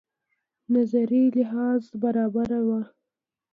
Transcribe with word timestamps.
نظري 0.73 1.23
لحاظ 1.37 1.83
برابره 2.01 2.59
وه. 2.67 2.81